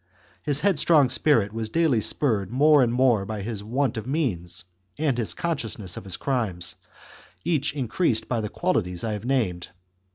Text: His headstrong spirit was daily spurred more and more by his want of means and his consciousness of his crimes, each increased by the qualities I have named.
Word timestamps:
His 0.41 0.61
headstrong 0.61 1.09
spirit 1.09 1.53
was 1.53 1.69
daily 1.69 2.01
spurred 2.01 2.49
more 2.49 2.81
and 2.81 2.91
more 2.91 3.23
by 3.23 3.43
his 3.43 3.63
want 3.63 3.97
of 3.97 4.07
means 4.07 4.63
and 4.97 5.15
his 5.15 5.35
consciousness 5.35 5.95
of 5.95 6.05
his 6.05 6.17
crimes, 6.17 6.73
each 7.43 7.75
increased 7.75 8.27
by 8.27 8.41
the 8.41 8.49
qualities 8.49 9.03
I 9.03 9.13
have 9.13 9.25
named. 9.25 9.67